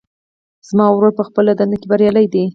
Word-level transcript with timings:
زما 0.67 0.85
ورور 0.91 1.11
په 1.17 1.23
خپله 1.27 1.51
دنده 1.59 1.77
کې 1.81 1.87
بریالۍ 1.91 2.27
ده 2.33 2.43